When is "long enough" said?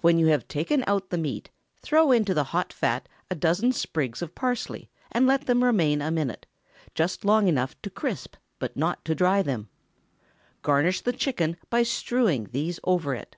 7.26-7.76